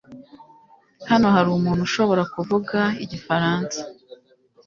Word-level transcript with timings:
Hano 1.09 1.27
hari 1.35 1.47
umuntu 1.51 1.81
ushobora 1.87 2.23
kuvuga 2.33 2.79
igifaransa? 3.03 3.79